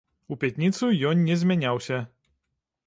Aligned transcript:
У 0.35 0.37
пятніцу 0.43 0.89
ён 1.11 1.21
не 1.29 1.37
змяняўся. 1.43 2.03